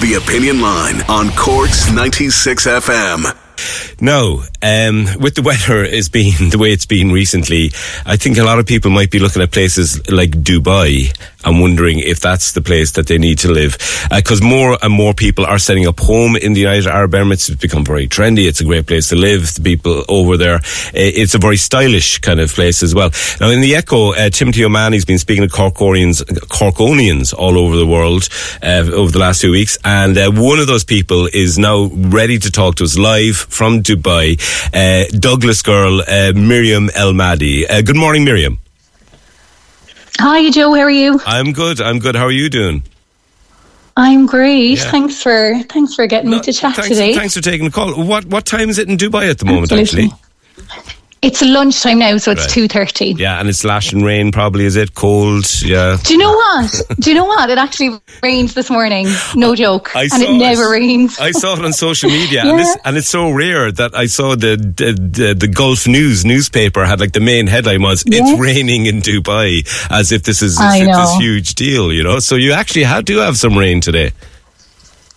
[0.00, 3.34] The Opinion Line on Corks 96 FM.
[4.00, 7.72] No, um, with the weather as being the way it's been recently,
[8.04, 11.16] I think a lot of people might be looking at places like Dubai
[11.46, 13.78] and wondering if that's the place that they need to live.
[14.14, 17.48] Because uh, more and more people are setting up home in the United Arab Emirates.
[17.48, 18.46] It's become very trendy.
[18.46, 19.54] It's a great place to live.
[19.54, 20.60] The people over there,
[20.92, 23.10] it's a very stylish kind of place as well.
[23.40, 27.86] Now, in the Echo, uh, Timothy O'Mahony's been speaking to Corkonians, Corkonians all over the
[27.86, 28.28] world
[28.62, 32.38] uh, over the last few weeks, and uh, one of those people is now ready
[32.38, 34.36] to talk to us live from Dubai.
[34.74, 37.66] Uh, Douglas girl, uh, Miriam El Mahdi.
[37.82, 38.58] Good morning, Miriam.
[40.18, 40.72] Hi, Joe.
[40.74, 41.20] How are you?
[41.26, 41.80] I'm good.
[41.80, 42.16] I'm good.
[42.16, 42.82] How are you doing?
[43.96, 44.78] I'm great.
[44.78, 44.90] Yeah.
[44.90, 47.14] Thanks for thanks for getting no, me to chat thanks, today.
[47.14, 48.04] Thanks for taking the call.
[48.04, 49.72] What what time is it in Dubai at the moment?
[49.72, 50.12] Absolutely.
[50.70, 52.50] Actually, it's lunchtime now, so it's right.
[52.50, 53.14] two thirty.
[53.14, 54.32] Yeah, and it's lashing rain.
[54.32, 55.46] Probably is it cold?
[55.62, 55.96] Yeah.
[56.02, 56.82] Do you know what?
[57.00, 57.48] Do you know what?
[57.48, 59.08] It actually rained this morning.
[59.34, 59.94] No joke.
[59.96, 60.80] I and it never it.
[60.80, 61.18] rains.
[61.18, 62.50] I saw it on social media, yeah.
[62.50, 66.24] and, this, and, it's so rare that I saw the the, the the, Gulf News
[66.24, 68.20] newspaper had like the main headline was yeah.
[68.22, 72.18] "It's raining in Dubai," as if this is this huge deal, you know.
[72.18, 74.12] So you actually had to have some rain today.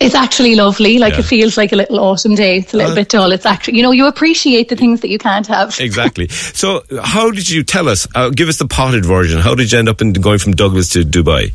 [0.00, 0.98] It's actually lovely.
[0.98, 1.20] Like yeah.
[1.20, 2.56] it feels like a little autumn day.
[2.58, 3.32] It's a little uh, bit dull.
[3.32, 5.78] It's actually, you know, you appreciate the things that you can't have.
[5.90, 6.28] Exactly.
[6.28, 8.06] So, how did you tell us?
[8.14, 9.40] Uh, give us the potted version.
[9.40, 11.52] How did you end up in going from Douglas to Dubai?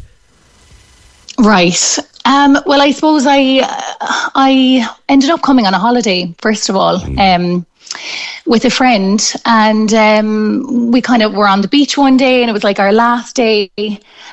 [1.39, 1.97] Right.
[2.25, 6.75] Um, well, I suppose I uh, I ended up coming on a holiday first of
[6.75, 6.99] all.
[6.99, 7.35] Mm.
[7.35, 7.65] Um,
[8.45, 12.49] with a friend, and um, we kind of were on the beach one day, and
[12.49, 13.71] it was like our last day,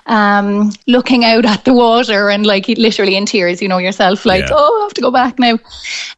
[0.07, 4.45] um, looking out at the water and like literally in tears, you know yourself, like
[4.45, 4.53] yeah.
[4.53, 5.53] oh, I have to go back now.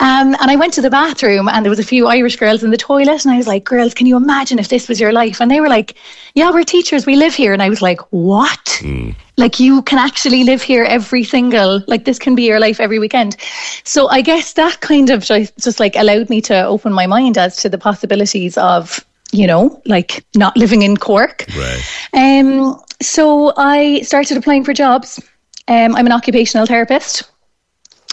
[0.01, 2.71] Um, and I went to the bathroom, and there was a few Irish girls in
[2.71, 5.41] the toilet, and I was like, girls, can you imagine if this was your life?
[5.41, 5.97] And they were like,
[6.35, 8.65] yeah, we're teachers, we live here, and I was like, what?
[8.83, 12.81] Mm like you can actually live here every single like this can be your life
[12.81, 13.37] every weekend.
[13.85, 17.39] So i guess that kind of just, just like allowed me to open my mind
[17.39, 21.47] as to the possibilities of you know like not living in cork.
[21.57, 21.83] Right.
[22.13, 25.21] Um so i started applying for jobs.
[25.67, 27.25] Um, i'm an occupational therapist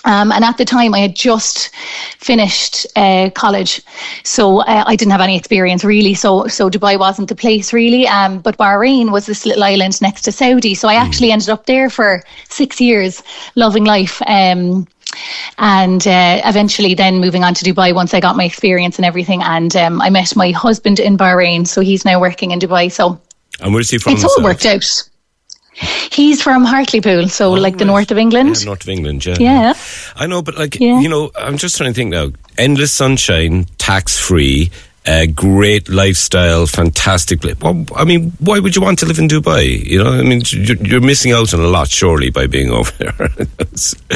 [0.06, 1.70] um, and at the time, I had just
[2.18, 3.82] finished uh, college,
[4.24, 6.14] so uh, I didn't have any experience really.
[6.14, 8.08] So, so Dubai wasn't the place really.
[8.08, 11.06] Um, but Bahrain was this little island next to Saudi, so I hmm.
[11.06, 13.22] actually ended up there for six years,
[13.56, 14.22] loving life.
[14.26, 14.88] Um,
[15.58, 19.44] and uh, eventually then moving on to Dubai once I got my experience and everything.
[19.44, 22.92] And um, I met my husband in Bahrain, so he's now working in Dubai.
[22.92, 23.20] So,
[23.60, 24.14] and where's he from?
[24.14, 25.11] It's all worked out.
[25.74, 28.60] He's from Hartlepool, so oh, like the north of England.
[28.60, 29.38] Yeah, north of England, yeah.
[29.40, 29.74] Yeah.
[30.16, 31.00] I know, but like, yeah.
[31.00, 32.32] you know, I'm just trying to think now.
[32.58, 34.70] Endless sunshine, tax free,
[35.08, 37.56] uh, great lifestyle, fantastic place.
[37.60, 39.84] Well, I mean, why would you want to live in Dubai?
[39.84, 42.92] You know, I mean, you're, you're missing out on a lot, surely, by being over
[43.00, 43.30] there.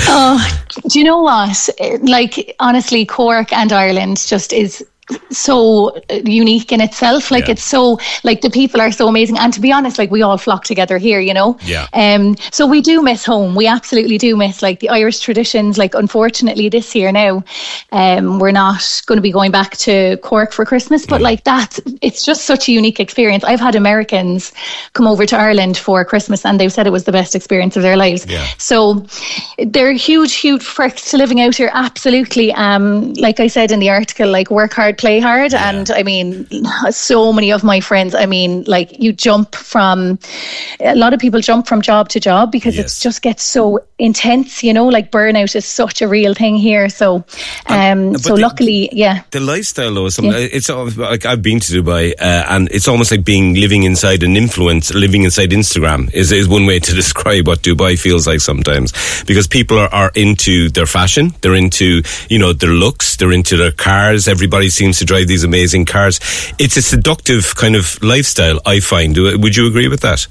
[0.07, 1.69] oh, do you know what?
[2.01, 4.85] Like, honestly, Cork and Ireland just is
[5.29, 7.29] so uh, unique in itself.
[7.29, 7.51] Like yeah.
[7.51, 9.37] it's so like the people are so amazing.
[9.37, 11.57] And to be honest like we all flock together here you know?
[11.61, 11.87] Yeah.
[11.93, 13.55] Um so we do miss home.
[13.55, 15.77] We absolutely do miss like the irish traditions.
[15.77, 17.43] Like unfortunately this year now
[17.91, 21.77] um we're not going to be going back to cork for christmas but like that
[22.01, 23.43] it's just such a unique experience.
[23.43, 24.53] I've had americans
[24.93, 27.83] come over to ireland for christmas and they've said it was the best experience of
[27.83, 28.25] their lives.
[28.25, 28.45] Yeah.
[28.57, 29.05] so
[29.59, 31.69] they're huge huge perks to living out here.
[31.73, 32.51] Absolutely.
[32.53, 35.53] Um like i said in the article like work hard hard, play hard.
[35.53, 35.69] Yeah.
[35.69, 36.47] And I mean,
[36.91, 40.19] so many of my friends, I mean, like you jump from,
[40.79, 42.99] a lot of people jump from job to job because yes.
[42.99, 46.89] it just gets so intense, you know, like burnout is such a real thing here.
[46.89, 47.23] So,
[47.67, 49.23] um, so the, luckily, yeah.
[49.31, 50.33] The lifestyle though, is yeah.
[50.35, 54.35] it's like I've been to Dubai uh, and it's almost like being living inside an
[54.35, 58.93] influence, living inside Instagram is, is one way to describe what Dubai feels like sometimes
[59.23, 63.57] because people are, are into their fashion, they're into, you know, their looks, they're into
[63.57, 64.27] their cars.
[64.27, 66.19] Everybody seems to drive these amazing cars.
[66.59, 69.17] It's a seductive kind of lifestyle, I find.
[69.17, 70.27] Would you agree with that?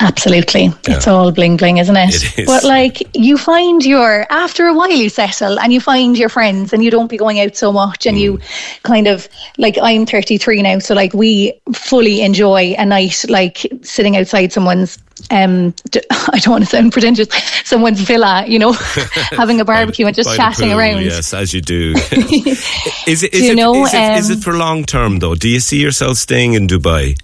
[0.00, 0.64] Absolutely.
[0.64, 0.96] Yeah.
[0.96, 2.14] It's all bling bling, isn't it?
[2.14, 2.46] It is.
[2.46, 6.72] But like you find your after a while you settle and you find your friends
[6.72, 8.20] and you don't be going out so much and mm.
[8.20, 8.40] you
[8.82, 14.16] kind of like I'm 33 now so like we fully enjoy a night like sitting
[14.16, 14.98] outside someone's
[15.30, 15.74] um
[16.10, 17.28] I don't want to sound pretentious
[17.64, 18.72] someone's villa you know
[19.32, 23.48] having a barbecue and just chatting pool, around yes as you do is it is,
[23.48, 26.18] it, know, is, it, um, is it for long term though do you see yourself
[26.18, 27.18] staying in Dubai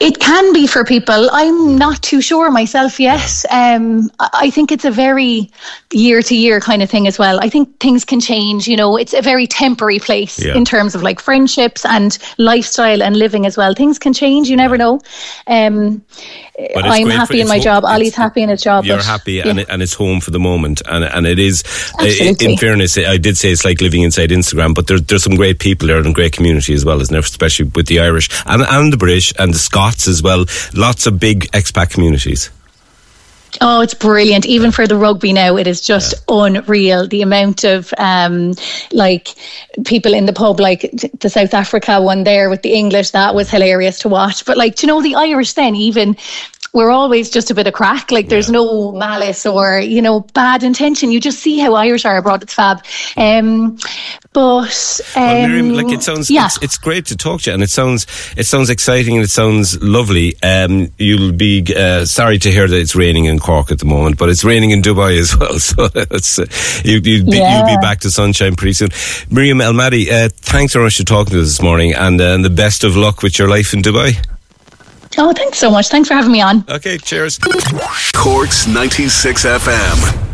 [0.00, 1.28] it can be for people.
[1.30, 3.44] I'm not too sure myself yet.
[3.50, 5.50] Um, I think it's a very
[5.92, 7.38] year to year kind of thing as well.
[7.38, 8.66] I think things can change.
[8.66, 10.56] You know, it's a very temporary place yeah.
[10.56, 13.74] in terms of like friendships and lifestyle and living as well.
[13.74, 14.48] Things can change.
[14.48, 15.02] You never know.
[15.46, 16.02] Um,
[16.76, 17.84] I'm happy for, in my job.
[17.84, 18.86] Ali's happy in his job.
[18.86, 19.48] You're happy, yeah.
[19.48, 20.80] and, it, and it's home for the moment.
[20.86, 21.62] And and it is.
[22.00, 25.58] In fairness, I did say it's like living inside Instagram, but there, there's some great
[25.58, 27.20] people there and great community as well, isn't there?
[27.20, 30.44] Especially with the Irish and and the British and the Scots as well.
[30.74, 32.50] Lots of big expat communities.
[33.60, 34.46] Oh, it's brilliant.
[34.46, 36.44] Even for the rugby now, it is just yeah.
[36.44, 37.08] unreal.
[37.08, 38.54] The amount of um,
[38.92, 39.34] like
[39.84, 40.82] people in the pub, like
[41.18, 44.44] the South Africa one there with the English, that was hilarious to watch.
[44.44, 46.16] But like, you know, the Irish then, even
[46.72, 48.10] we're always just a bit of crack.
[48.10, 48.54] Like there's yeah.
[48.54, 51.10] no malice or, you know, bad intention.
[51.10, 52.42] You just see how Irish are abroad.
[52.42, 52.84] It's fab.
[53.16, 53.78] Um,
[54.32, 56.46] but um, well, Miriam, like it sounds, yeah.
[56.46, 58.06] It's, it's, great to talk to you, and it sounds
[58.36, 60.40] it sounds exciting and it sounds lovely.
[60.42, 64.18] Um, you'll be uh, sorry to hear that it's raining in Cork at the moment,
[64.18, 65.58] but it's raining in Dubai as well.
[65.58, 66.46] So it's uh,
[66.84, 67.58] you, will be, yeah.
[67.58, 68.90] you'll be back to sunshine pretty soon.
[69.30, 72.24] Miriam El Mahdi, uh, thanks very much for talking to us this morning, and, uh,
[72.34, 74.16] and the best of luck with your life in Dubai.
[75.22, 75.88] Oh, thanks so much.
[75.88, 76.64] Thanks for having me on.
[76.66, 77.38] Okay, cheers.
[78.14, 80.26] Corks 96 FM.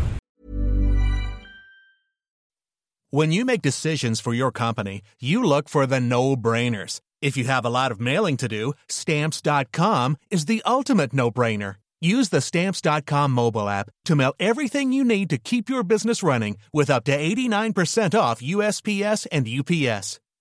[3.10, 7.00] When you make decisions for your company, you look for the no brainers.
[7.20, 11.76] If you have a lot of mailing to do, stamps.com is the ultimate no brainer.
[12.00, 16.58] Use the stamps.com mobile app to mail everything you need to keep your business running
[16.72, 20.20] with up to 89% off USPS and UPS.